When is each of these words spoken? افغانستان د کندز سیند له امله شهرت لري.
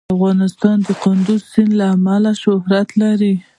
افغانستان 0.15 0.77
د 0.87 0.89
کندز 1.03 1.41
سیند 1.51 1.71
له 1.79 1.85
امله 1.95 2.31
شهرت 2.43 2.89
لري. 3.01 3.33